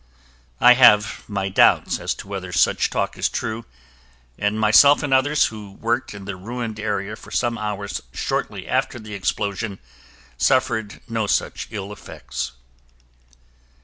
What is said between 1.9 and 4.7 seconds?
as to whether such talk is true and